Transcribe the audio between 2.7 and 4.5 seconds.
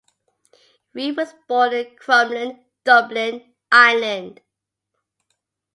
Dublin, Ireland.